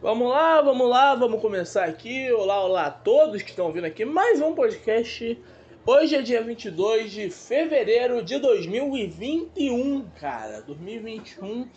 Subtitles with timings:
[0.00, 2.30] Vamos lá, vamos lá, vamos começar aqui.
[2.30, 5.36] Olá, olá a todos que estão ouvindo aqui mais um podcast.
[5.84, 10.62] Hoje é dia 22 de fevereiro de 2021, cara.
[10.62, 11.68] 2021.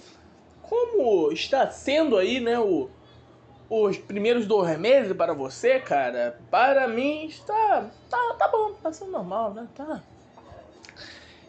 [0.62, 2.92] Como está sendo aí, né, o,
[3.68, 6.40] os primeiros dois meses para você, cara?
[6.52, 7.90] Para mim está.
[8.08, 9.68] Tá, tá bom, tá sendo normal, né?
[9.74, 10.04] Tá.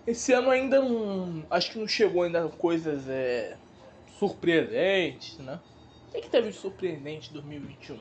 [0.06, 1.44] Esse ano ainda não.
[1.50, 3.58] Acho que não chegou ainda coisas é,
[4.18, 5.60] surpreendentes, né?
[6.12, 7.98] O que, que teve de surpreendente em 2021?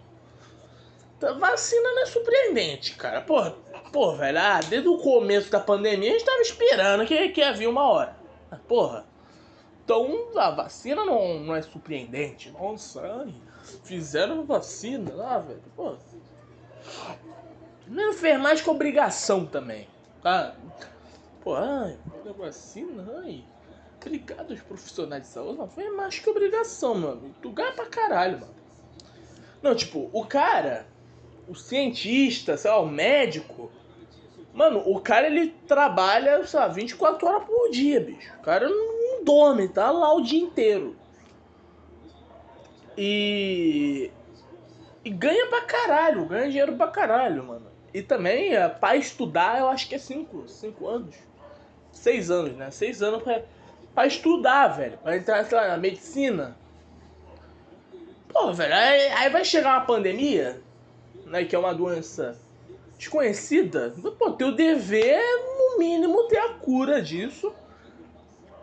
[1.24, 3.22] A vacina não é surpreendente, cara.
[3.22, 3.52] Porra,
[3.94, 7.70] porra, velho, ah, desde o começo da pandemia a gente tava esperando que, que havia
[7.70, 8.18] uma hora.
[8.68, 9.06] Porra.
[9.86, 12.52] Então a vacina não, não é surpreendente.
[12.52, 13.34] Nossa, ai,
[13.86, 15.62] fizeram vacina lá, velho.
[15.74, 15.98] Porra.
[17.88, 19.88] Não fez mais que obrigação também.
[20.22, 20.54] Tá?
[21.42, 21.98] Pô, ai,
[22.38, 23.46] vacina, ai.
[24.02, 25.60] Obrigado aos profissionais de saúde.
[25.60, 27.36] Não, foi mais que obrigação, mano.
[27.42, 28.56] Tu ganha pra caralho, mano.
[29.62, 30.88] Não, tipo, o cara,
[31.48, 33.72] o cientista, sei lá, o médico.
[34.54, 38.34] Mano, o cara ele trabalha, sei lá, 24 horas por dia, bicho.
[38.40, 40.96] O cara não dorme, tá lá o dia inteiro.
[42.98, 44.12] E.
[45.04, 47.68] E ganha pra caralho, ganha dinheiro pra caralho, mano.
[47.94, 51.16] E também, é, pra estudar, eu acho que é 5 cinco anos.
[51.92, 52.72] 6 anos, né?
[52.72, 53.44] 6 anos pra
[53.94, 54.98] pra estudar, velho.
[54.98, 56.56] Pra entrar, lá, na medicina.
[58.30, 60.62] Pô, velho, aí, aí vai chegar uma pandemia,
[61.26, 61.44] né?
[61.44, 62.38] Que é uma doença
[62.98, 63.94] desconhecida.
[64.18, 67.54] Pô, teu dever é, no mínimo, ter a cura disso.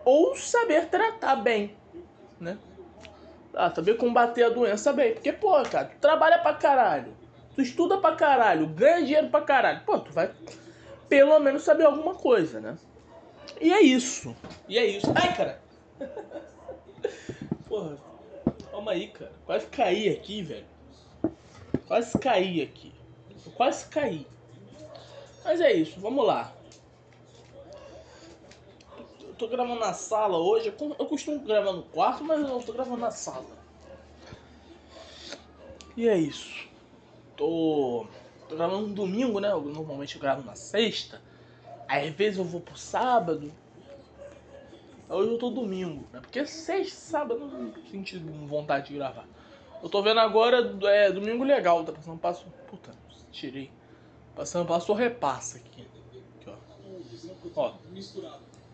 [0.04, 1.76] Ou saber tratar bem,
[2.40, 2.56] né?
[3.52, 5.12] Ah, saber combater a doença bem.
[5.12, 7.12] Porque, pô, cara, tu trabalha pra caralho.
[7.54, 9.82] Tu estuda pra caralho, ganha dinheiro pra caralho.
[9.84, 10.30] Pô, tu vai
[11.08, 12.76] pelo menos saber alguma coisa, né?
[13.60, 14.34] E é isso.
[14.68, 15.06] E é isso.
[15.14, 15.60] Ai, cara.
[17.68, 17.98] Porra.
[18.70, 19.32] Calma aí, cara.
[19.44, 20.66] Quase caí aqui, velho.
[21.86, 22.92] Quase caí aqui.
[23.56, 24.26] Quase caí.
[25.44, 26.52] Mas é isso, vamos lá.
[29.20, 30.72] Eu tô gravando na sala hoje.
[30.98, 33.46] Eu costumo gravar no quarto, mas eu tô gravando na sala.
[35.96, 36.68] E é isso.
[37.36, 38.06] Tô,
[38.48, 39.50] tô gravando no domingo, né?
[39.50, 41.20] Eu, normalmente eu gravo na sexta.
[41.88, 43.50] Às vezes eu vou pro sábado.
[45.08, 46.20] Hoje eu tô domingo, né?
[46.20, 49.26] Porque sexta, sábado eu não senti vontade de gravar.
[49.82, 52.44] Eu tô vendo agora, é domingo legal, tá passando passo.
[52.68, 52.90] Puta,
[53.32, 53.70] tirei.
[54.36, 55.86] Passando passo repassa aqui.
[56.40, 56.54] Aqui, ó.
[57.56, 57.72] Ó.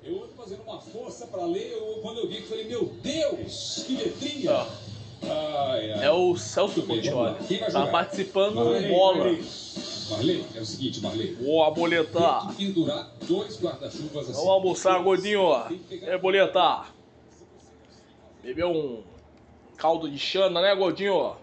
[0.02, 3.84] Eu ando fazendo uma força pra ler, eu, quando eu vi que falei, meu Deus,
[3.86, 4.52] que letrinha!
[4.52, 4.66] Ó.
[5.22, 6.04] Ai, ai.
[6.04, 7.36] É o Celso Portioli.
[7.72, 9.24] Tá participando do bola.
[10.54, 11.34] É o seguinte, Marley.
[11.34, 12.48] Boa, boletar.
[12.48, 14.32] Tem que pendurar dois guarda-chuvas assim.
[14.32, 15.40] Vamos almoçar, gordinho.
[16.02, 16.94] É, boletar.
[18.42, 19.02] Bebeu um
[19.76, 21.36] caldo de chana, né, gordinho?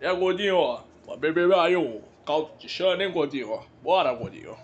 [0.00, 0.80] É, gordinho.
[1.18, 3.60] Beber aí um caldo de chana, hein, gordinho?
[3.82, 4.56] Bora, gordinho.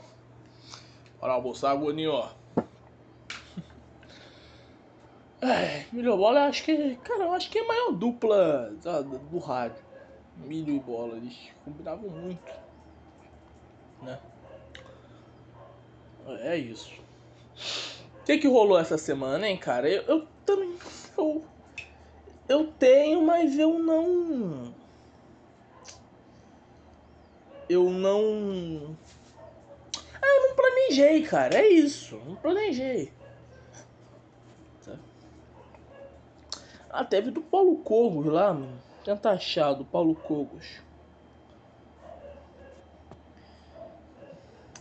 [1.18, 2.22] Bora almoçar, gordinho.
[5.40, 8.72] É, Milho Bola, acho que, cara, eu acho que é a maior dupla
[9.30, 9.87] do rádio.
[10.38, 12.52] Milho e Bola, eles combinavam muito,
[14.02, 14.18] né?
[16.40, 16.90] É isso.
[18.20, 19.88] O que que rolou essa semana, hein, cara?
[19.88, 20.78] Eu, eu também,
[21.16, 21.44] eu,
[22.48, 24.74] eu tenho, mas eu não,
[27.68, 28.96] eu não,
[30.22, 33.12] ah, eu não planejei, cara, é isso, não planejei.
[36.90, 38.87] Ah, teve do Paulo Cogos lá, mano.
[39.08, 40.82] Tenta achar do Paulo Cogos.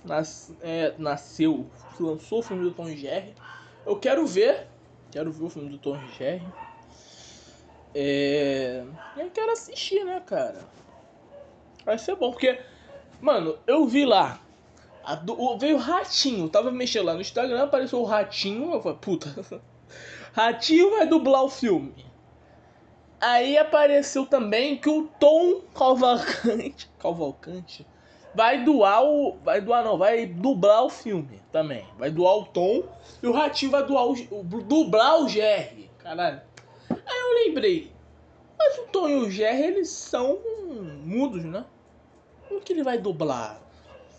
[0.04, 1.66] Nas, é, nasceu,
[1.98, 3.34] lançou o filme do Tom Jerry.
[3.86, 4.68] Eu quero ver,
[5.12, 6.46] quero ver o filme do Tom Jerry.
[7.96, 8.84] É,
[9.16, 10.60] eu quero assistir, né, cara?
[11.86, 12.60] Vai ser bom, porque,
[13.22, 14.42] mano, eu vi lá.
[15.24, 18.74] Do, veio o Ratinho, tava mexendo lá no Instagram, apareceu o Ratinho.
[18.74, 19.62] Eu falei, puta,
[20.36, 22.07] Ratinho vai dublar o filme.
[23.20, 27.86] Aí apareceu também que o Tom Cavalcante, Cavalcante
[28.36, 29.38] vai doar o.
[29.44, 31.84] Vai doar não, vai dublar o filme também.
[31.98, 32.84] Vai doar o Tom
[33.22, 35.90] e o Ratinho vai doar o, o, dublar o Jerry.
[35.98, 36.42] Caralho.
[36.90, 37.92] Aí eu lembrei.
[38.58, 40.40] Mas o Tom e o Jerry, eles são
[41.04, 41.66] mudos, né?
[42.48, 43.60] Como que ele vai dublar?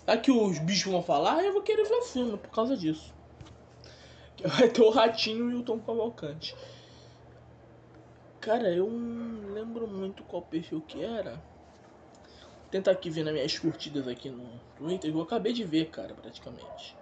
[0.01, 1.45] Será que os bichos vão falar?
[1.45, 3.15] Eu vou querer ver o filme por causa disso.
[4.43, 6.55] Vai ter o Ratinho e o Tom Cavalcante.
[8.41, 11.33] Cara, eu não lembro muito qual perfil que era.
[11.33, 15.11] Vou tentar aqui ver nas minhas curtidas aqui no Twitter.
[15.11, 16.97] Eu acabei de ver, cara, praticamente.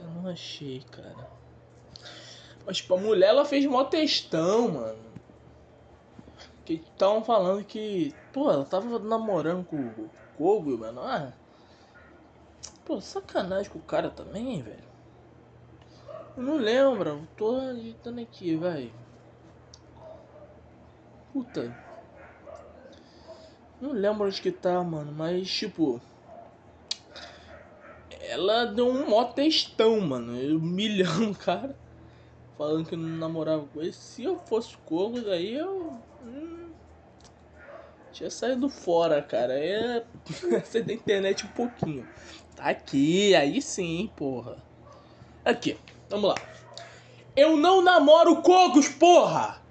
[0.00, 1.28] Eu não achei, cara.
[2.64, 5.12] Mas, tipo, a mulher, ela fez mó textão, mano.
[6.64, 11.00] Que estavam falando que, pô, ela tava namorando com o Kogo, mano.
[11.00, 11.32] Ah,
[12.84, 14.87] pô, sacanagem com o cara também, velho.
[16.38, 18.92] Não lembro, tô agitando aqui, vai.
[21.32, 21.76] Puta.
[23.80, 26.00] Não lembro onde que tá, mano, mas tipo.
[28.20, 30.32] Ela deu um mó textão, mano.
[30.56, 31.76] Humilhando o cara.
[32.56, 33.92] Falando que não namorava com ele.
[33.92, 35.92] Se eu fosse Kogo, daí eu.
[36.24, 36.70] Hum,
[38.12, 39.54] tinha saído fora, cara.
[39.54, 40.04] É.
[40.64, 42.06] Você da internet um pouquinho.
[42.54, 44.56] Tá aqui, aí sim, porra.
[45.44, 45.76] Aqui,
[46.08, 46.34] vamos lá.
[47.36, 49.62] Eu não namoro Cogos, porra!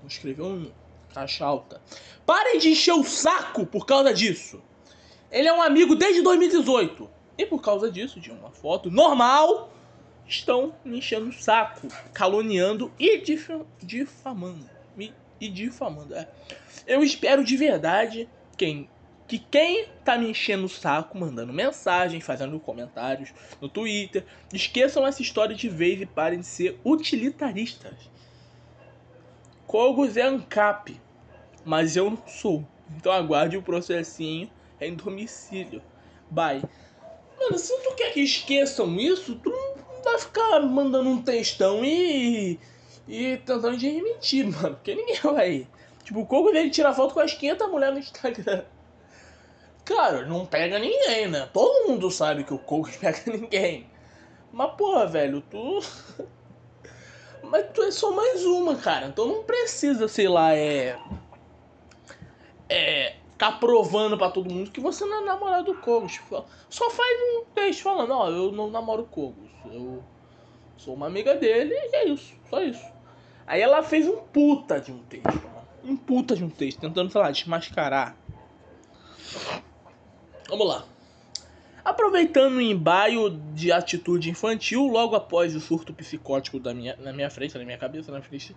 [0.00, 0.70] Vou escrever um
[1.12, 1.80] caixa alta.
[2.24, 4.62] Parem de encher o saco por causa disso.
[5.30, 7.08] Ele é um amigo desde 2018.
[7.38, 9.70] E por causa disso, de uma foto normal,
[10.26, 13.22] estão me enchendo o saco, caluniando e
[13.82, 14.70] difamando.
[14.96, 16.28] Me, e difamando, é.
[16.86, 18.88] Eu espero de verdade quem
[19.26, 25.20] que quem tá me enchendo o saco, mandando mensagem, fazendo comentários no Twitter, esqueçam essa
[25.20, 28.10] história de vez e parem de ser utilitaristas.
[29.66, 31.00] Kogos é ANCAP,
[31.64, 32.64] mas eu não sou.
[32.96, 34.48] Então aguarde o processinho
[34.80, 35.82] em domicílio.
[36.30, 36.62] Bye.
[37.38, 42.60] Mano, se tu quer que esqueçam isso, tu não vai ficar mandando um textão e.
[43.08, 44.76] e tentando de mentir, mano.
[44.76, 45.66] Porque ninguém vai.
[46.04, 48.64] Tipo, o Kogos ele tira foto com as 500 mulheres no Instagram.
[49.86, 51.48] Claro, não pega ninguém, né?
[51.52, 53.86] Todo mundo sabe que o Coach pega ninguém.
[54.52, 55.80] Mas, porra, velho, tu.
[57.44, 59.06] Mas tu é só mais uma, cara.
[59.06, 60.98] Então não precisa, sei lá, é.
[62.68, 63.14] É.
[63.38, 66.18] Tá provando pra todo mundo que você não é namorado do Kogos.
[66.68, 69.50] Só faz um texto falando, ó, eu não namoro Kogos.
[69.66, 70.02] Eu
[70.76, 72.34] sou uma amiga dele e é isso.
[72.48, 72.84] Só isso.
[73.46, 75.68] Aí ela fez um puta de um texto, mano.
[75.84, 78.16] Um puta de um texto, tentando, sei lá, desmascarar
[80.56, 80.86] Vamos lá.
[81.84, 87.28] Aproveitando o embaio de atitude infantil, logo após o surto psicótico da minha, na minha
[87.28, 88.56] frente, na minha cabeça, na frente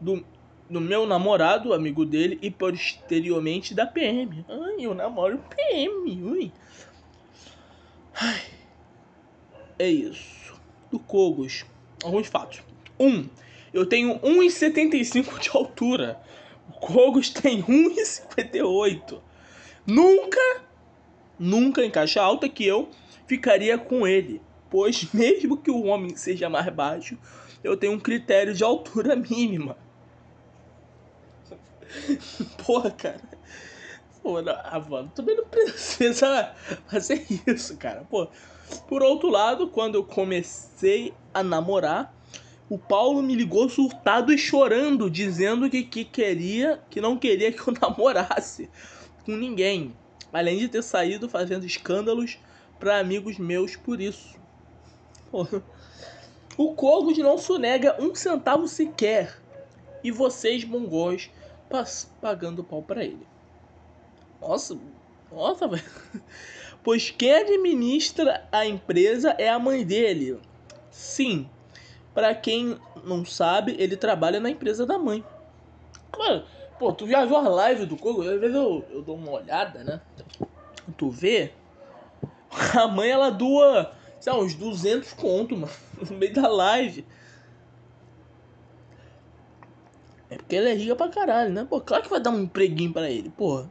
[0.00, 0.26] do,
[0.68, 4.44] do meu namorado, amigo dele, e posteriormente da PM.
[4.48, 6.52] Ai, eu namoro PM, ui.
[8.20, 8.42] Ai.
[9.78, 10.60] É isso.
[10.90, 11.64] Do Cogos.
[12.02, 12.62] Alguns fatos.
[12.98, 13.06] 1.
[13.06, 13.28] Um,
[13.72, 16.20] eu tenho 1,75 de altura.
[16.68, 19.20] O Cogos tem 1,58.
[19.86, 20.67] Nunca
[21.38, 22.88] nunca em caixa alta que eu
[23.26, 24.40] ficaria com ele,
[24.70, 27.18] pois mesmo que o homem seja mais baixo,
[27.62, 29.76] eu tenho um critério de altura mínima.
[32.64, 33.20] Porra, cara.
[34.22, 36.54] Pô, não, ah, também não precisa
[36.86, 38.04] fazer isso, cara.
[38.10, 38.28] Pô,
[38.86, 42.14] por outro lado, quando eu comecei a namorar,
[42.68, 47.66] o Paulo me ligou surtado e chorando, dizendo que, que queria, que não queria que
[47.66, 48.68] eu namorasse
[49.24, 49.94] com ninguém
[50.32, 52.38] além de ter saído fazendo escândalos
[52.78, 54.38] para amigos meus por isso.
[56.56, 59.40] O Kogos não sonega um centavo sequer
[60.02, 61.30] e vocês mongóis
[62.20, 63.26] pagando pau para ele.
[64.40, 64.78] Nossa,
[65.30, 65.84] nossa, velho.
[66.82, 70.40] Pois quem administra a empresa é a mãe dele.
[70.90, 71.48] Sim,
[72.14, 75.24] para quem não sabe, ele trabalha na empresa da mãe.
[76.16, 76.44] Mano,
[76.78, 78.22] Pô, tu já viu a live do Kogo?
[78.22, 80.00] Às vezes eu, eu dou uma olhada, né?
[80.96, 81.52] Tu vê?
[82.74, 85.72] A mãe, ela doa, sei lá, uns 200 conto, mano,
[86.08, 87.04] no meio da live.
[90.30, 91.66] É porque ele é rica pra caralho, né?
[91.68, 93.68] Pô, claro que vai dar um empreguinho pra ele, porra.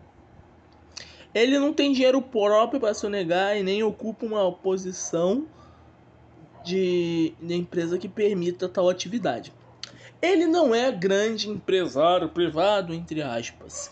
[1.34, 5.46] Ele não tem dinheiro próprio para sonegar e nem ocupa uma posição
[6.64, 9.54] de, de empresa que permita tal atividade.
[10.20, 13.92] Ele não é grande empresário privado, entre aspas,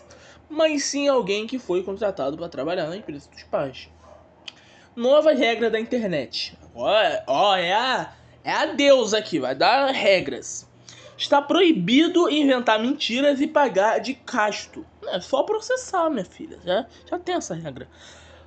[0.50, 3.88] mas sim alguém que foi contratado para trabalhar na empresa dos pais.
[4.96, 6.58] Nova regra da internet.
[6.74, 6.90] Ó,
[7.28, 10.68] ó é, a, é a deusa aqui, vai dar regras.
[11.16, 14.84] Está proibido inventar mentiras e pagar de casto.
[15.06, 16.58] É só processar, minha filha.
[16.64, 17.88] Já, já tem essa regra.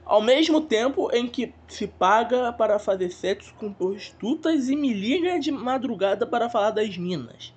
[0.04, 5.40] Ao mesmo tempo em que se paga para fazer sexo com prostitutas e me liga
[5.40, 7.54] de madrugada para falar das minas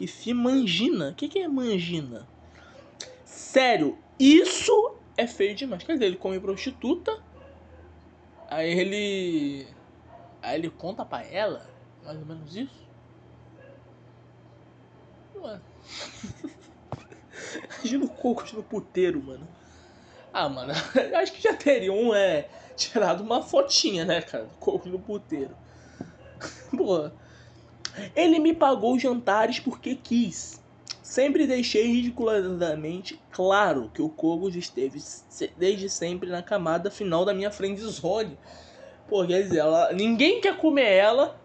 [0.00, 1.10] que se mangina.
[1.10, 2.26] O que, que é mangina?
[3.22, 5.82] Sério, isso é feio demais.
[5.82, 7.14] Quer dizer, ele come prostituta,
[8.48, 9.66] aí ele.
[10.40, 11.68] Aí ele conta pra ela,
[12.02, 12.88] mais ou menos isso.
[15.34, 15.60] Ué.
[17.76, 19.46] Imagina o Cocos no puteiro, mano.
[20.32, 20.72] Ah, mano,
[21.20, 24.48] acho que já teria um, é, tirado uma fotinha, né, cara?
[24.58, 25.54] Cocos no puteiro.
[26.74, 27.12] Porra.
[28.14, 30.60] Ele me pagou jantares porque quis.
[31.02, 35.02] Sempre deixei ridiculosamente claro que o Kogos esteve
[35.56, 38.38] desde sempre na camada final da minha friendzone.
[39.08, 41.40] Pô, dizer, ela, ninguém quer comer ela.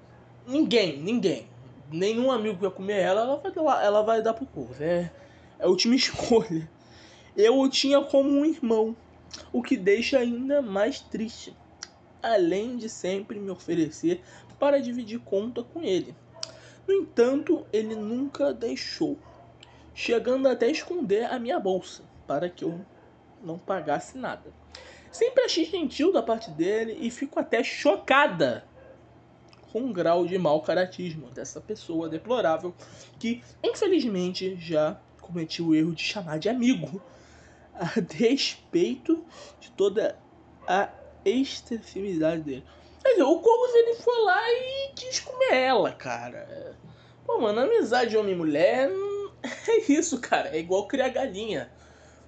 [0.45, 1.47] Ninguém, ninguém.
[1.91, 4.79] Nenhum amigo quer comer ela, ela vai ela vai dar pro Kogos.
[4.79, 5.11] É,
[5.57, 6.69] é a última escolha.
[7.35, 8.95] Eu o tinha como um irmão,
[9.51, 11.55] o que deixa ainda mais triste.
[12.21, 14.21] Além de sempre me oferecer
[14.59, 16.15] para dividir conta com ele.
[16.87, 19.17] No entanto, ele nunca deixou
[19.93, 22.79] chegando até a esconder a minha bolsa para que eu
[23.41, 24.53] não pagasse nada.
[25.11, 28.65] Sempre achei gentil da parte dele e fico até chocada
[29.71, 32.73] com o grau de mau caratismo dessa pessoa deplorável
[33.17, 37.01] que, infelizmente, já cometi o erro de chamar de amigo,
[37.73, 39.25] a despeito
[39.59, 40.17] de toda
[40.67, 40.89] a
[41.23, 42.63] extremidade dele.
[43.09, 46.75] Dizer, o Cogos ele foi lá e quis comer ela, cara.
[47.25, 48.89] Pô, mano, amizade homem e mulher
[49.67, 50.49] É isso, cara.
[50.55, 51.69] É igual criar galinha.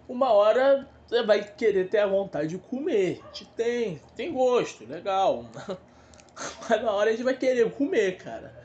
[0.08, 3.22] Uma hora você vai querer ter a vontade de comer.
[3.24, 5.46] A gente tem, tem gosto, legal.
[6.70, 8.56] Mas na hora a gente vai querer comer, cara.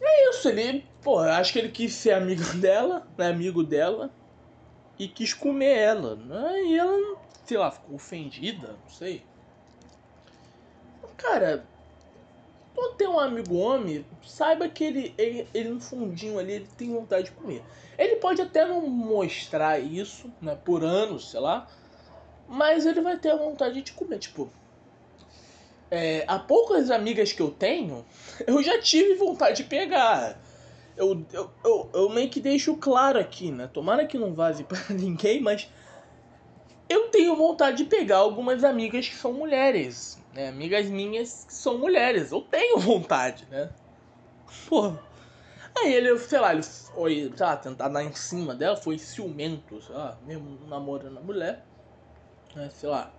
[0.00, 4.12] É isso, ele, pô, acho que ele quis ser amigo dela, né, amigo dela,
[4.98, 6.14] e quis comer ela.
[6.14, 6.62] Né?
[6.66, 9.24] E ela, sei lá, ficou ofendida, não sei.
[11.18, 11.66] Cara,
[12.74, 16.92] quando tem um amigo homem, saiba que ele, ele, ele no fundinho ali, ele tem
[16.92, 17.60] vontade de comer.
[17.98, 21.66] Ele pode até não mostrar isso, né, por anos, sei lá,
[22.46, 24.20] mas ele vai ter a vontade de comer.
[24.20, 24.48] Tipo,
[25.90, 28.06] é, há poucas amigas que eu tenho,
[28.46, 30.40] eu já tive vontade de pegar.
[30.96, 33.68] Eu, eu, eu, eu meio que deixo claro aqui, né?
[33.72, 35.68] Tomara que não vaze para ninguém, mas
[36.88, 40.48] eu tenho vontade de pegar algumas amigas que são mulheres né?
[40.48, 42.30] Amigas minhas que são mulheres.
[42.30, 43.68] Eu tenho vontade, né?
[44.68, 44.94] Pô.
[45.76, 49.82] Aí ele, sei lá, ele foi, sei lá, tentar dar em cima dela, foi ciumento,
[49.82, 51.64] sei lá, mesmo namorando a mulher.
[52.54, 52.70] Né?
[52.70, 53.12] Sei lá.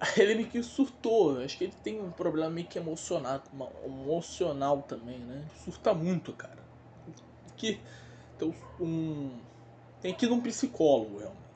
[0.00, 1.40] Aí ele meio que surtou.
[1.40, 3.42] Acho que ele tem um problema meio que emocional,
[3.84, 5.38] emocional também, né?
[5.38, 6.62] Ele surta muito, cara.
[7.56, 7.80] Que,
[8.36, 9.36] então, um,
[10.00, 11.47] tem que ir num psicólogo, realmente.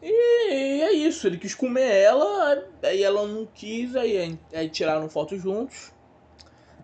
[0.00, 5.36] E é isso, ele quis comer ela, aí ela não quis, aí, aí tiraram foto
[5.36, 5.92] juntos.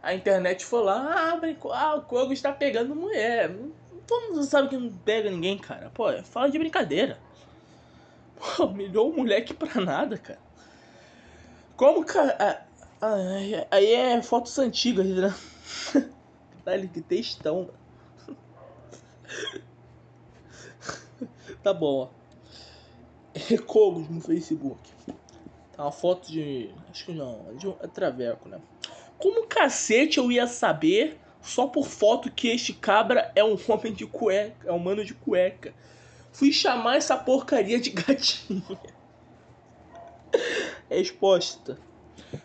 [0.03, 3.51] A internet foi lá, ah, brincou, ah, o Kogo está pegando mulher.
[4.07, 5.91] Todo mundo sabe que não pega ninguém, cara.
[5.95, 7.19] Pô, fala de brincadeira.
[8.37, 10.41] Pô, humilhou o moleque pra nada, cara.
[11.77, 12.67] Como, cara.
[13.71, 15.35] Aí é fotos antigas, né?
[16.67, 17.71] Olha que textão.
[21.63, 22.24] tá bom, ó.
[23.49, 24.91] Recogos no Facebook.
[25.77, 26.71] Tá uma foto de.
[26.91, 28.61] Acho que não, de um é traveco, né?
[29.19, 34.07] Como cacete eu ia saber só por foto que este cabra é um homem de
[34.07, 35.75] cueca, é um mano de cueca?
[36.33, 38.63] Fui chamar essa porcaria de gatinha.
[40.89, 41.79] Resposta.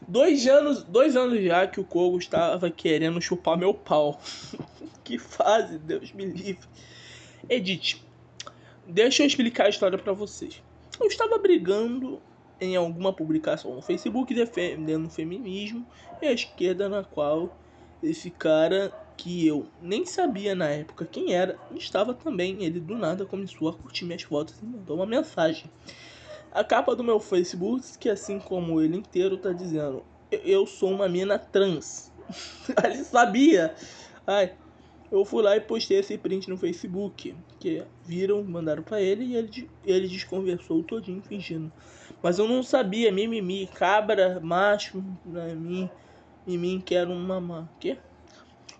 [0.08, 4.20] Dois anos, dois anos já que o Kogo estava querendo chupar meu pau.
[5.04, 6.68] que fase, Deus me livre.
[7.48, 8.02] Edith,
[8.88, 10.62] deixa eu explicar a história para vocês.
[11.00, 12.22] Eu estava brigando
[12.60, 15.86] em alguma publicação no Facebook defendendo o feminismo
[16.22, 17.56] e a esquerda na qual
[18.04, 22.64] esse cara que eu nem sabia na época quem era, estava também.
[22.64, 25.70] Ele do nada começou a curtir minhas fotos e mandou uma mensagem.
[26.52, 31.08] A capa do meu Facebook, que assim como ele inteiro, tá dizendo: Eu sou uma
[31.08, 32.12] mina trans.
[32.84, 33.76] ele sabia.
[34.26, 34.54] Ai,
[35.12, 37.36] eu fui lá e postei esse print no Facebook.
[37.60, 41.72] Que viram, mandaram para ele e ele, ele desconversou todinho fingindo.
[42.22, 45.90] Mas eu não sabia, mimimi, cabra, macho, né, mim,
[46.46, 47.70] mim quero uma mamã.
[47.80, 47.98] Que?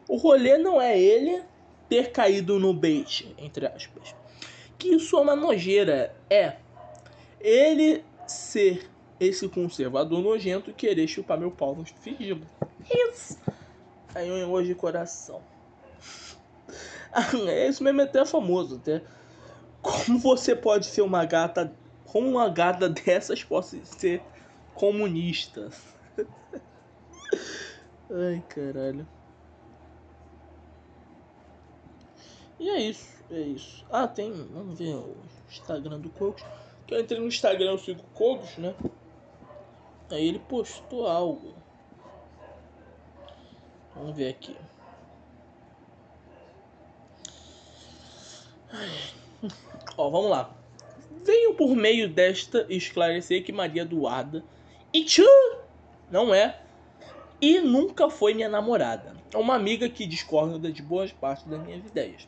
[0.08, 1.44] O rolê não é ele
[1.88, 4.16] ter caído no bait, entre aspas.
[4.78, 6.16] Que isso é uma nojeira.
[6.30, 6.58] É
[7.40, 12.46] ele ser esse conservador nojento e querer chupar meu pau no fingindo.
[12.90, 13.38] Isso.
[14.16, 15.42] Aí um emoji de coração.
[17.48, 19.04] é isso mesmo, é até famoso, até.
[19.82, 21.74] Como você pode ser uma gata.
[22.06, 24.22] Como uma gata dessas pode ser
[24.74, 25.70] comunista?
[28.12, 29.08] Ai, caralho.
[32.60, 33.86] E é isso, é isso.
[33.90, 34.32] Ah, tem.
[34.32, 35.16] Vamos ver o
[35.50, 36.44] Instagram do Cogos.
[36.86, 38.76] Que eu entrei no Instagram, eu sigo Cogos, né?
[40.10, 41.54] Aí ele postou algo.
[43.96, 44.56] Vamos ver aqui.
[49.98, 50.54] Ó, vamos lá.
[51.26, 54.44] Venho por meio desta esclarecer que Maria Eduarda
[54.94, 55.24] e tchã,
[56.10, 56.60] não é
[57.42, 59.16] e nunca foi minha namorada.
[59.34, 62.28] É uma amiga que discorda de boas partes das minhas ideias.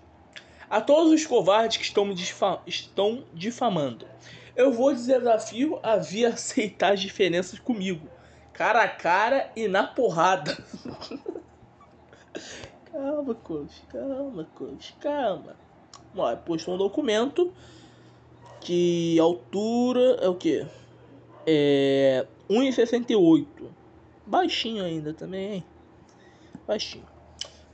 [0.69, 4.07] A todos os covardes que estão me difa estão difamando,
[4.55, 8.07] eu vou desafio a vir aceitar as diferenças comigo,
[8.53, 10.57] cara a cara e na porrada.
[12.91, 15.55] calma, coach, calma, coach, calma.
[16.15, 17.51] Ó, postou um documento
[18.61, 20.65] que altura é o que?
[21.45, 23.47] É 1,68.
[24.25, 25.63] Baixinho ainda também, hein?
[26.67, 27.05] Baixinho.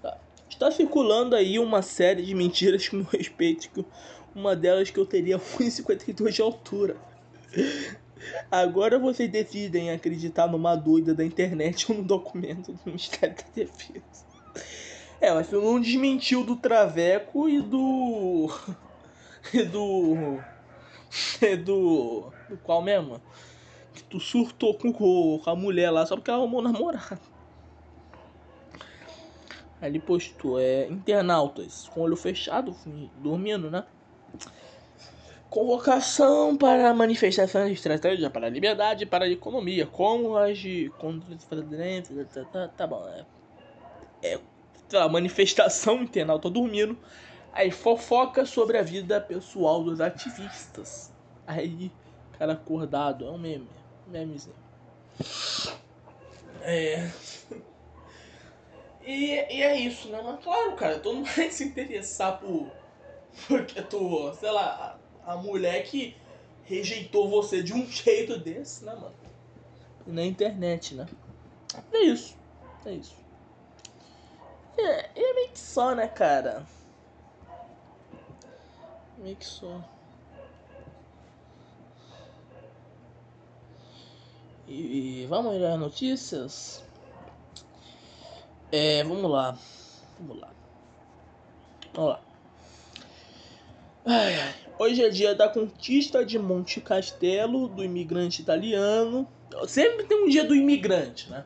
[0.01, 0.17] Tá.
[0.50, 3.70] Está circulando aí uma série de mentiras com meu respeito.
[3.70, 3.86] Que
[4.34, 6.96] uma delas que eu teria 1,52 de altura.
[8.50, 14.25] Agora vocês decidem acreditar numa doida da internet ou no documento do Ministério da Defesa.
[15.19, 18.50] É, mas tu não desmentiu do Traveco e do.
[19.53, 20.39] E do.
[21.41, 22.31] E do.
[22.50, 23.21] Do qual mesmo?
[23.93, 27.19] Que tu surtou com, com a mulher lá só porque ela arrumou namorado.
[29.81, 30.88] Aí ele postou, é.
[30.88, 32.75] Internautas, com o olho fechado,
[33.17, 33.86] dormindo, né?
[35.50, 39.88] Convocação para manifestações de estratégia para a liberdade e para a economia.
[39.88, 42.12] Como agir contra presidentes.
[42.33, 43.25] Tá, tá, tá bom, é.
[44.21, 44.39] É
[44.88, 46.98] sei lá, manifestação internauta dormindo.
[47.53, 51.12] Aí fofoca sobre a vida pessoal dos ativistas.
[51.46, 51.91] Aí,
[52.38, 53.67] cara acordado, é um meme.
[54.08, 54.56] Memezinho.
[56.62, 57.10] É.
[59.08, 60.22] E, e é isso, né?
[60.22, 62.70] Mas claro, cara, todo mundo vai se interessar por.
[63.48, 66.13] Porque tu, sei lá, a, mulher que
[66.65, 69.15] rejeitou você de um jeito desse, né, mano?
[70.06, 71.08] Na internet, né?
[71.94, 72.36] É isso.
[72.86, 73.15] É isso.
[74.77, 76.65] É, é meio que só, né, cara?
[79.19, 79.79] Meio que só.
[84.67, 86.84] E, vamos olhar as notícias?
[88.72, 89.55] É, vamos lá.
[90.19, 90.50] Vamos lá.
[91.93, 92.22] Vamos lá.
[94.03, 94.55] Ai.
[94.79, 99.28] Hoje é dia da conquista de Monte Castelo, do imigrante italiano.
[99.67, 101.45] Sempre tem um dia do imigrante, né?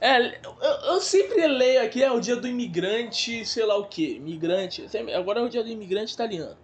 [0.00, 4.16] É, eu, eu, sempre leio aqui, é o dia do imigrante, sei lá o que,
[4.16, 6.56] imigrante, agora é o dia do imigrante italiano.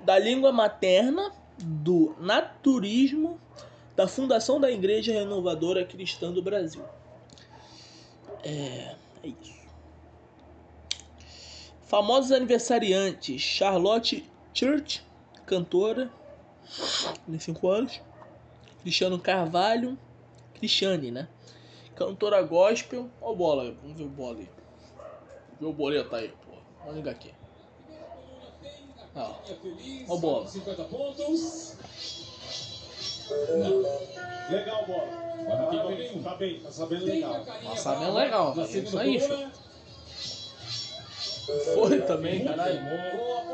[0.00, 3.38] Da língua materna, do naturismo,
[3.94, 6.82] da fundação da Igreja Renovadora Cristã do Brasil.
[8.42, 9.56] É, é isso.
[11.82, 15.04] Famosos aniversariantes, Charlotte Church,
[15.46, 16.10] cantora,
[17.28, 18.00] de 5 anos.
[18.82, 19.98] Cristiano Carvalho,
[20.54, 21.28] Cristiane, né?
[21.96, 23.10] Cantora gospel.
[23.20, 24.48] Ó o bola, vamos ver o bola aí.
[25.58, 26.52] Vê o boleta aí, pô.
[26.80, 27.34] Vamos ligar aqui.
[29.14, 29.34] Ó,
[30.08, 30.46] ó o bola.
[30.46, 31.76] 50 pontos.
[33.30, 34.50] Não.
[34.50, 35.26] Legal, bola.
[35.46, 37.44] Tá, tá bem, tá sabendo legal.
[37.44, 39.50] Tá sabendo legal, é isso aí, filho.
[41.74, 42.80] Foi também, caralho.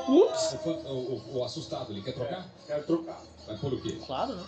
[0.08, 0.58] Ups!
[0.64, 2.48] O, o, o, assustado, ele quer trocar?
[2.66, 3.22] Quero trocar.
[3.46, 3.98] Vai pôr o quê?
[4.06, 4.44] Claro, né?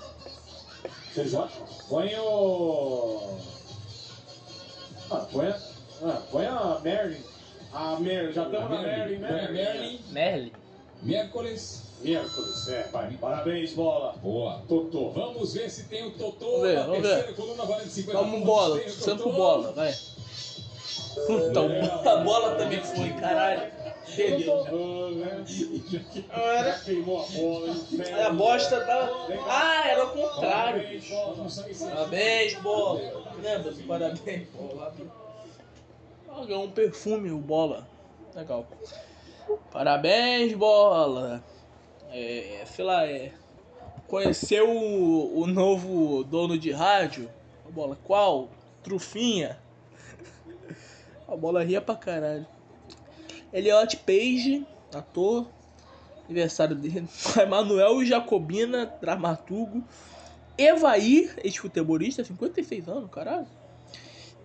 [1.12, 1.66] Vocês acham?
[1.88, 3.38] Põe o.
[5.10, 5.58] Ah, põe a.
[6.02, 7.20] Ah, põe a Merlin.
[7.72, 9.52] A Merlin, já estamos na Merlin, Merlin.
[9.52, 10.00] Merlin.
[10.10, 10.52] Merlin.
[11.02, 11.82] Miércoles.
[12.00, 13.10] Miércoles, é, vai.
[13.14, 14.12] Parabéns, bola.
[14.22, 14.62] Boa.
[14.68, 15.10] Totô.
[15.10, 17.34] Vamos ver se tem o Totô Vamos ver, vamos terceira ver.
[17.34, 19.94] coluna valendo 50 Vamos bola, sempre bola, vai.
[21.26, 23.72] Puta, a bola também foi, caralho.
[24.14, 24.64] Perdeu.
[26.30, 26.78] Era.
[26.80, 27.76] Queimou a bola.
[28.26, 29.12] A bosta tava.
[29.48, 31.00] Ah, era o contrário.
[31.80, 33.00] Parabéns, bola.
[33.00, 33.42] Parabéns.
[33.42, 34.94] Lembra parabéns, bola?
[36.46, 37.86] Ganhou um perfume, o bola.
[38.34, 38.66] Legal.
[39.70, 41.42] Parabéns, bola.
[42.10, 43.32] É, sei lá, é.
[44.06, 47.30] Conheceu o, o novo dono de rádio?
[47.66, 48.48] A bola, qual?
[48.82, 49.58] Trufinha.
[51.26, 52.46] A bola ria pra caralho.
[53.54, 55.46] Elliot Page, ator.
[56.28, 57.06] Aniversário dele.
[57.40, 59.84] Emanuel Jacobina, dramaturgo.
[60.58, 63.46] Evaí, ex-futebolista, 56 anos, caralho.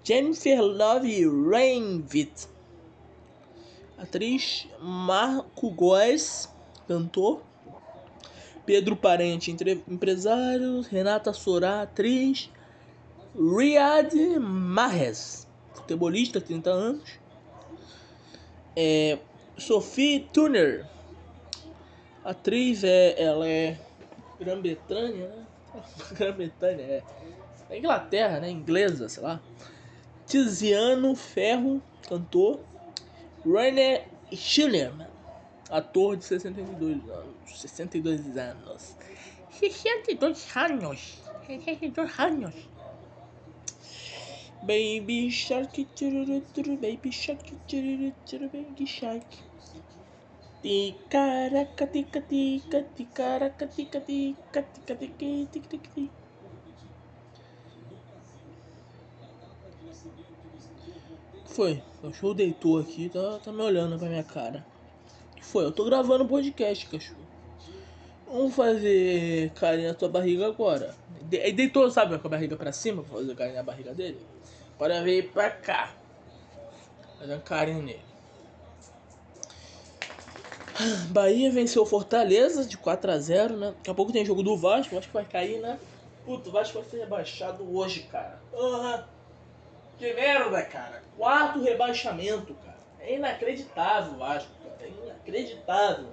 [0.03, 2.47] Jennifer Love Rainvit.
[3.97, 6.47] Atriz Marco Góes,
[6.87, 7.41] cantor.
[8.65, 10.81] Pedro Parente, entre- empresário.
[10.91, 12.49] Renata Sorá, atriz.
[13.35, 17.03] Riyad Mahrez, futebolista, 30 anos.
[18.81, 19.19] É,
[19.57, 20.87] Sophie Turner,
[22.23, 23.77] atriz, é, ela é
[24.39, 25.45] Grã-Bretanha, né?
[26.15, 27.03] Grã-Bretanha, é.
[27.69, 28.49] é Inglaterra, né?
[28.49, 29.41] Inglesa, sei lá.
[30.25, 32.61] Tiziano Ferro, cantor.
[33.45, 35.07] René Schillerman,
[35.69, 37.59] ator de 62 anos.
[37.59, 38.95] 62 anos.
[39.59, 41.19] 62 anos.
[41.47, 42.68] 62 anos.
[44.61, 49.25] Baby Shark, tchururu, tchururu, Baby Shark, tchururu, tchururu, Baby Shark.
[50.61, 56.11] Ticaraca, tica, tica, ticaraca, tica, tica, tica, tica, tica, tica.
[61.45, 64.65] Foi, o show deitou aqui, tá, tá me olhando pra minha cara.
[65.41, 65.63] Foi?
[65.65, 67.19] Eu tô gravando podcast, cachorro.
[68.27, 70.95] Vamos fazer carinho na tua barriga agora.
[71.23, 74.19] De- deitou, sabe, com a barriga pra cima, pra fazer carinho na barriga dele.
[74.79, 75.91] Agora veio pra cá.
[77.19, 77.99] Fazer um carinho nele.
[81.09, 83.73] Bahia venceu Fortaleza de 4 a 0 né?
[83.75, 85.77] Daqui a pouco tem jogo do Vasco, o Vasco vai cair, né?
[86.23, 88.39] Puta, o Vasco vai ser rebaixado hoje, cara.
[88.49, 89.05] Porra!
[89.97, 91.03] Que merda, cara.
[91.17, 92.77] Quarto rebaixamento, cara.
[93.01, 94.77] É inacreditável Vasco, cara.
[94.79, 96.07] É inacreditável.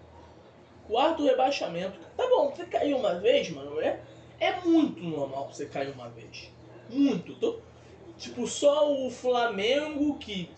[0.89, 2.01] Quarto rebaixamento.
[2.17, 4.01] Tá bom, você caiu uma vez, mano, é,
[4.41, 6.51] é muito normal você cair uma vez.
[6.91, 7.37] Muito.
[7.37, 7.61] Tô-
[8.19, 10.51] tipo, só o Flamengo que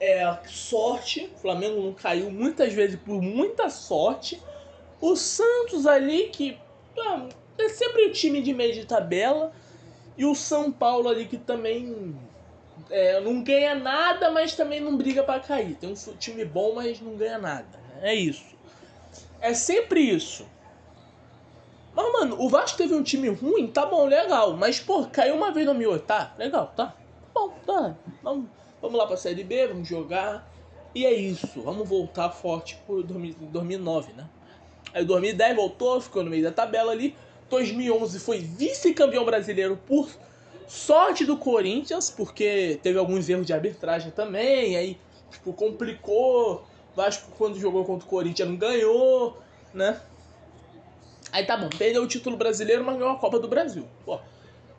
[0.00, 1.30] é sorte.
[1.34, 4.40] O Flamengo não caiu muitas vezes por muita sorte.
[5.00, 6.58] O Santos ali que
[7.58, 9.52] é sempre o time de meio de tabela.
[10.16, 12.16] E o São Paulo ali que também
[12.90, 15.76] é, não ganha nada, mas também não briga pra cair.
[15.76, 17.78] Tem um time bom, mas não ganha nada.
[18.02, 18.56] É isso.
[19.40, 20.44] É sempre isso.
[21.94, 24.56] Mas, mano, o Vasco teve um time ruim, tá bom, legal.
[24.56, 26.34] Mas, pô, caiu uma vez no 2008, tá?
[26.38, 26.86] Legal, tá?
[26.86, 26.94] Tá
[27.34, 27.96] Bom, tá.
[28.22, 28.46] Vamos,
[28.80, 30.48] vamos lá pra Série B, vamos jogar.
[30.94, 31.60] E é isso.
[31.62, 34.28] Vamos voltar forte 2000 2009, né?
[34.92, 37.14] Aí 2010 voltou, ficou no meio da tabela ali.
[37.50, 40.08] 2011 foi vice-campeão brasileiro por
[40.66, 44.76] sorte do Corinthians, porque teve alguns erros de arbitragem também.
[44.76, 44.98] Aí,
[45.30, 46.64] tipo, complicou.
[46.96, 49.38] Vasco, quando jogou contra o Corinthians, não ganhou,
[49.72, 50.00] né?
[51.32, 53.86] Aí tá bom, perdeu o título brasileiro, mas ganhou a Copa do Brasil.
[54.04, 54.18] Pô,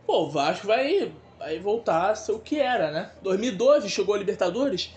[0.06, 3.12] pô o Vasco vai, vai voltar a ser o que era, né?
[3.22, 4.94] 2012 chegou a Libertadores,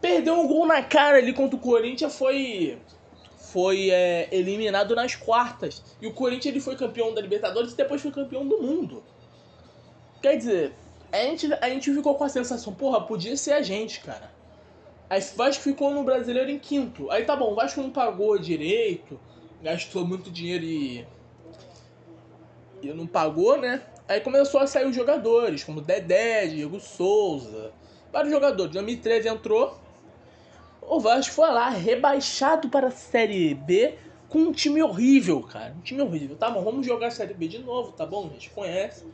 [0.00, 2.78] perdeu um gol na cara ali contra o Corinthians, foi
[3.36, 5.82] foi é, eliminado nas quartas.
[6.00, 9.02] E o Corinthians ele foi campeão da Libertadores e depois foi campeão do mundo.
[10.22, 10.72] Quer dizer,
[11.10, 14.30] a gente, a gente ficou com a sensação, porra, podia ser a gente, cara.
[15.08, 17.10] Aí o Vasco ficou no brasileiro em quinto.
[17.10, 19.18] Aí tá bom, o Vasco não pagou direito,
[19.62, 21.06] gastou muito dinheiro e.
[22.82, 23.82] E não pagou, né?
[24.08, 27.72] Aí começou a sair os jogadores, como Dedé, Diego Souza,
[28.12, 28.72] vários jogadores.
[28.72, 29.78] 2013 entrou.
[30.82, 33.96] O Vasco foi lá, rebaixado para a Série B
[34.28, 35.74] com um time horrível, cara.
[35.76, 36.36] Um time horrível.
[36.36, 38.26] Tá bom, vamos jogar a Série B de novo, tá bom?
[38.26, 39.04] A gente conhece.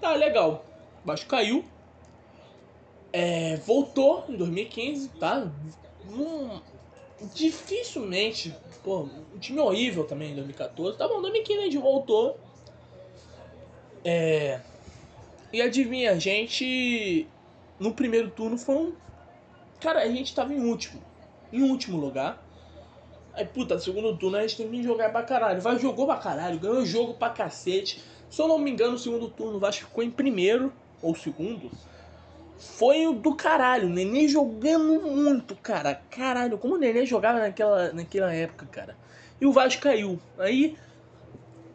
[0.00, 0.64] Tá legal.
[1.02, 1.64] O Vasco caiu.
[3.12, 5.50] É, voltou em 2015, tá?
[6.08, 6.60] Hum,
[7.34, 8.54] dificilmente.
[8.82, 10.96] Pô, um time horrível também em 2014.
[10.96, 12.38] Tá bom, em 2015 a voltou.
[14.04, 14.60] É.
[15.52, 17.26] E adivinha, a gente.
[17.78, 18.92] No primeiro turno foi um.
[19.80, 21.02] Cara, a gente tava em último.
[21.52, 22.46] Em último lugar.
[23.32, 25.60] Aí, puta, segundo turno a gente tem que jogar pra caralho.
[25.60, 28.02] Vai, jogou pra caralho, ganhou jogo pra cacete.
[28.28, 31.70] Se eu não me engano, o segundo turno o Vasco ficou em primeiro, ou segundo.
[32.60, 33.88] Foi o do caralho.
[33.88, 35.94] O Nenê jogando muito, cara.
[36.10, 38.96] Caralho, como o Nenê jogava naquela, naquela época, cara.
[39.40, 40.20] E o Vasco caiu.
[40.38, 40.76] Aí,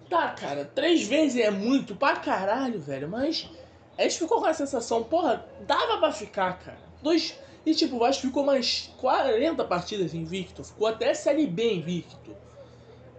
[0.07, 3.09] tá, cara, três vezes é muito pra caralho, velho.
[3.09, 3.49] Mas
[3.97, 6.77] a gente ficou com a sensação, porra, dava pra ficar, cara.
[7.01, 7.35] Dois.
[7.65, 10.63] E tipo, o Vasco ficou mais 40 partidas invicto.
[10.63, 12.35] Ficou até Série B invicto.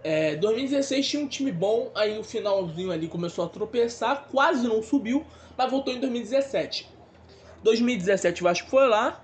[0.05, 4.81] É, 2016 tinha um time bom, aí no finalzinho ali começou a tropeçar, quase não
[4.81, 5.25] subiu,
[5.57, 6.96] mas voltou em 2017.
[7.63, 9.23] 2017 o Vasco foi lá,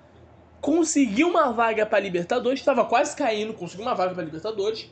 [0.62, 4.90] conseguiu uma vaga pra Libertadores, estava quase caindo, conseguiu uma vaga pra Libertadores.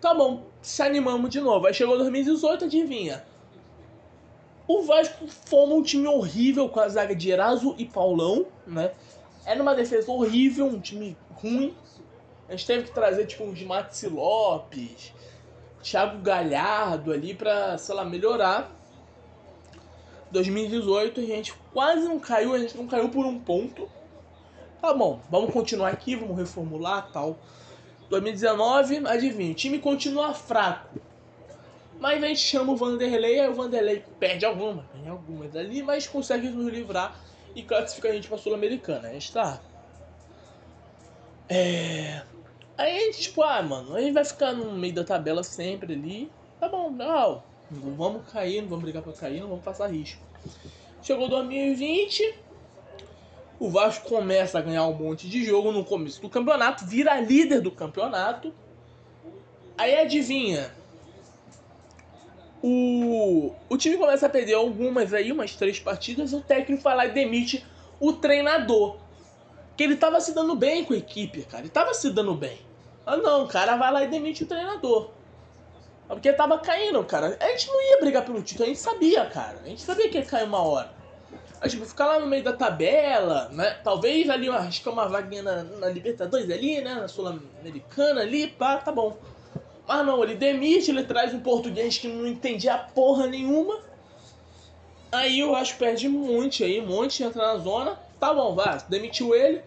[0.00, 1.66] Tá bom, se animamos de novo.
[1.66, 3.24] Aí chegou 2018, adivinha?
[4.66, 8.92] O Vasco forma um time horrível com a zaga de Eraso e Paulão, né?
[9.44, 11.74] Era uma defesa horrível, um time ruim.
[12.48, 15.12] A gente teve que trazer, tipo, uns Maxi Lopes,
[15.82, 18.70] Thiago Galhardo ali pra, sei lá, melhorar.
[20.30, 23.88] 2018 a gente quase não caiu, a gente não caiu por um ponto.
[24.80, 27.38] Tá bom, vamos continuar aqui, vamos reformular tal.
[28.08, 30.98] 2019, adivinha, o time continua fraco.
[31.98, 36.06] Mas a gente chama o Vanderlei, aí o Vanderlei perde algumas, tem algumas ali, mas
[36.06, 37.14] consegue nos livrar
[37.54, 39.08] e classifica a gente pra Sul-Americana.
[39.08, 39.60] A gente tá.
[41.48, 42.22] É.
[42.78, 45.92] Aí a gente, tipo, ah, mano, a gente vai ficar no meio da tabela sempre
[45.92, 46.32] ali.
[46.58, 47.44] Tá bom, legal.
[47.70, 50.20] Não vamos cair, não vamos brigar pra cair, não vamos passar risco.
[51.02, 52.34] Chegou 2020,
[53.58, 57.60] o Vasco começa a ganhar um monte de jogo no começo do campeonato, vira líder
[57.60, 58.52] do campeonato.
[59.78, 60.70] Aí adivinha?
[62.62, 67.06] o, o time começa a perder algumas aí, umas três partidas, o técnico vai lá
[67.06, 67.64] e demite
[67.98, 68.98] o treinador.
[69.76, 71.62] Que ele tava se dando bem com a equipe, cara.
[71.62, 72.58] Ele tava se dando bem.
[73.06, 75.10] Ah não, o cara vai lá e demite o treinador.
[76.14, 77.36] Porque tava caindo, cara.
[77.40, 79.60] A gente não ia brigar pelo título, a gente sabia, cara.
[79.64, 80.92] A gente sabia que ia cair uma hora.
[81.60, 83.78] A tipo, ficar lá no meio da tabela, né?
[83.84, 86.94] Talvez ali arriscar uma vaguinha na, na Libertadores ali, né?
[86.94, 89.16] Na Sul-Americana ali, pá, tá bom.
[89.86, 93.78] Mas não, ele demite, ele traz um português que não entendia porra nenhuma.
[95.12, 97.98] Aí eu acho que perde um monte aí, um monte entra na zona.
[98.18, 99.62] Tá bom, vai, demitiu ele,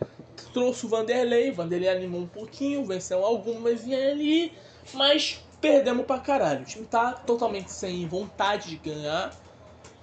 [0.54, 4.54] trouxe o Vanderlei, Vanderlei animou um pouquinho, venceu algumas ali,
[4.94, 6.63] mas perdemos pra caralho.
[6.63, 9.34] O time tá totalmente sem vontade de ganhar.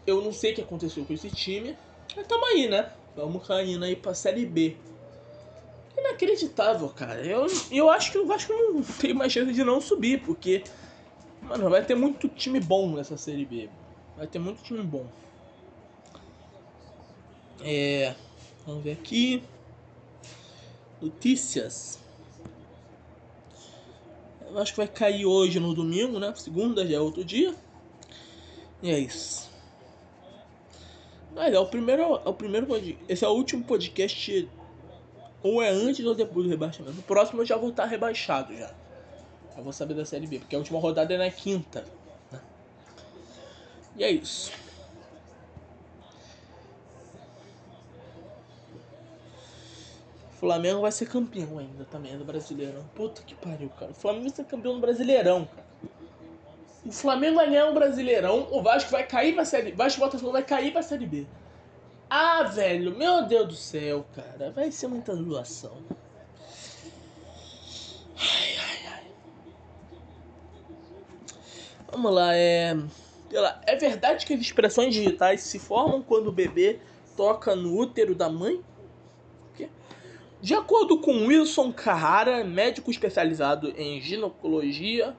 [0.06, 1.76] Eu não sei o que aconteceu com esse time.
[2.16, 2.90] Mas tamo aí, né?
[3.14, 4.74] Vamos caindo aí pra Série B.
[5.98, 7.20] Inacreditável, cara.
[7.20, 10.64] Eu, eu acho que o Vasco não tem mais chance de não subir, porque.
[11.42, 13.68] Mano, vai ter muito time bom nessa Série B.
[14.16, 15.04] Vai ter muito time bom.
[17.62, 18.14] É.
[18.66, 19.42] Vamos ver aqui.
[21.02, 21.99] Notícias.
[24.56, 26.32] Acho que vai cair hoje no domingo, né?
[26.36, 27.54] Segunda já é outro dia.
[28.82, 29.50] E é isso.
[31.34, 32.02] Mas é o primeiro.
[32.02, 32.66] É o primeiro
[33.08, 34.48] Esse é o último podcast.
[35.42, 36.96] Ou é antes ou depois do rebaixamento.
[36.96, 38.70] No próximo eu já vou estar rebaixado já.
[39.56, 41.84] Eu vou saber da série B, porque a última rodada é na quinta.
[42.30, 42.40] Né?
[43.96, 44.52] E é isso.
[50.40, 52.82] Flamengo vai ser campeão ainda também do Brasileirão.
[52.94, 53.90] Puta que pariu, cara.
[53.90, 55.68] O Flamengo vai ser campeão do Brasileirão, cara.
[56.86, 59.72] O Flamengo vai ganhar um Brasileirão, o Vasco vai cair pra Série...
[59.72, 61.26] Vasco Botafogo vai cair pra Série B.
[62.08, 64.50] Ah, velho, meu Deus do céu, cara.
[64.50, 65.76] Vai ser muita doação.
[68.16, 69.04] Ai, ai, ai.
[71.92, 72.74] Vamos lá, é...
[73.66, 76.80] É verdade que as expressões digitais se formam quando o bebê
[77.14, 78.64] toca no útero da mãe?
[80.42, 85.14] De acordo com Wilson Carrara, médico especializado em ginecologia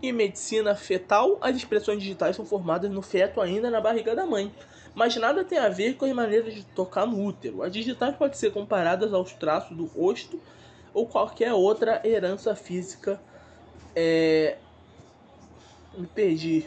[0.00, 4.50] e medicina fetal, as expressões digitais são formadas no feto ainda na barriga da mãe,
[4.94, 7.62] mas nada tem a ver com as maneiras de tocar no útero.
[7.62, 10.40] As digitais podem ser comparadas aos traços do rosto
[10.94, 13.20] ou qualquer outra herança física.
[13.94, 14.56] É...
[15.94, 16.66] Me perdi.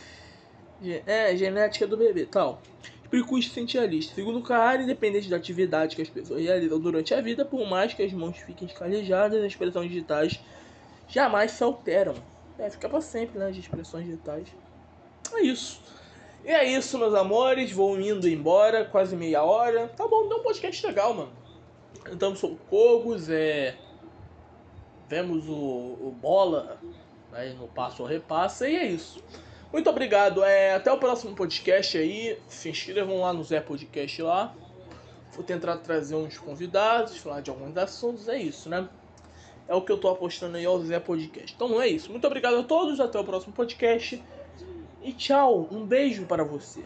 [1.04, 2.62] é, genética do bebê, tal
[3.14, 4.14] circunstancialista.
[4.14, 8.02] Segundo Carrara, independente da atividade que as pessoas realizam durante a vida, por mais que
[8.02, 10.40] as mãos fiquem escalejadas, as expressões digitais
[11.08, 12.14] jamais se alteram.
[12.58, 14.48] É, fica pra sempre, né, as expressões digitais.
[15.32, 15.80] É isso.
[16.44, 17.72] E é isso, meus amores.
[17.72, 19.88] Vou indo embora, quase meia hora.
[19.88, 21.32] Tá bom, deu um podcast legal, mano.
[22.10, 23.76] Então, sou Cogos, é...
[25.08, 26.78] Vemos o, o Bola
[27.32, 29.22] aí né, no Passo ou Repassa, e é isso.
[29.74, 30.44] Muito obrigado.
[30.44, 32.38] É, até o próximo podcast aí.
[32.46, 34.54] Se inscrevam lá no Zé Podcast lá.
[35.32, 38.28] Vou tentar trazer uns convidados, falar de alguns assuntos.
[38.28, 38.88] É isso, né?
[39.66, 41.52] É o que eu tô apostando aí ao Zé Podcast.
[41.56, 42.08] Então é isso.
[42.08, 43.00] Muito obrigado a todos.
[43.00, 44.22] Até o próximo podcast.
[45.02, 45.66] E tchau.
[45.72, 46.84] Um beijo para você.